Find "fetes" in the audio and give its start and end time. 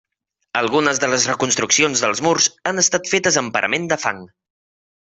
3.15-3.41